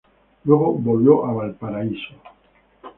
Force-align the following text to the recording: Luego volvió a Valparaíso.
Luego 0.45 0.73
volvió 0.79 1.27
a 1.27 1.31
Valparaíso. 1.31 2.15